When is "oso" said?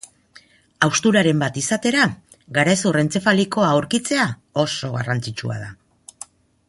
4.65-4.91